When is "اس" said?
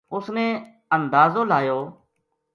0.15-0.25